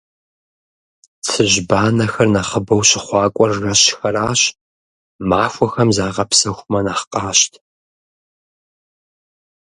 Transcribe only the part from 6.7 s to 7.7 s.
нэхъ къащтэ.